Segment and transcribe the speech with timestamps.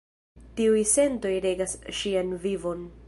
[0.59, 2.85] Tiuj sentoj regas ŝian vivon.